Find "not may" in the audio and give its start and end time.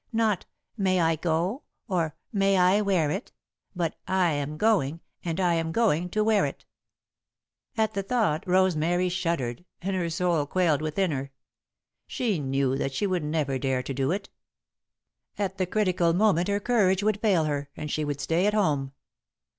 0.11-0.99